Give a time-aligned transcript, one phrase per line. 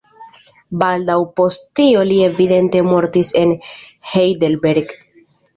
[0.83, 3.55] Baldaŭ post tio li evidente mortis en
[4.15, 4.99] Heidelberg.